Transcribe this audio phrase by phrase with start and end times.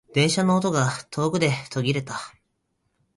[0.15, 2.19] 電車の音が遠くで途切れた。